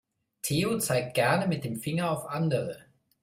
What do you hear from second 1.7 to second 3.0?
Finger auf andere.